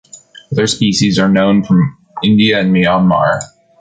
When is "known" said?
1.29-1.63